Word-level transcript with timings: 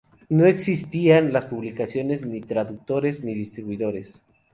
No 0.29 0.45
existían 0.47 1.31
publicaciones, 1.47 2.25
ni 2.25 2.41
traductores, 2.41 3.23
ni 3.23 3.35
distribuidores. 3.35 4.19